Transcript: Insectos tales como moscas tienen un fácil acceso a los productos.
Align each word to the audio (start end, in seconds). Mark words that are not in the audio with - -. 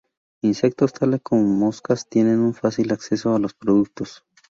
Insectos 0.41 0.93
tales 0.93 1.21
como 1.21 1.43
moscas 1.43 2.09
tienen 2.09 2.39
un 2.39 2.55
fácil 2.55 2.91
acceso 2.91 3.35
a 3.35 3.39
los 3.39 3.53
productos. 3.53 4.25